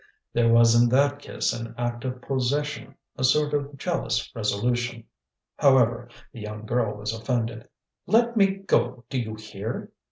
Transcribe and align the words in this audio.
There 0.33 0.51
was 0.51 0.73
in 0.73 0.89
that 0.89 1.19
kiss 1.19 1.53
an 1.53 1.75
act 1.77 2.05
of 2.05 2.23
possession, 2.23 2.95
a 3.19 3.23
sort 3.23 3.53
of 3.53 3.77
jealous 3.77 4.31
resolution. 4.35 5.03
However, 5.57 6.09
the 6.33 6.39
young 6.39 6.65
girl 6.65 6.95
was 6.97 7.13
offended. 7.13 7.69
"Let 8.07 8.35
me 8.35 8.47
go, 8.47 9.03
do 9.11 9.19
you 9.21 9.35
hear?" 9.35 9.91